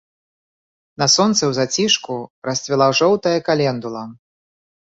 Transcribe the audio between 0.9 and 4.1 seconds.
На сонцы ў зацішку расцвіла жоўтая календула.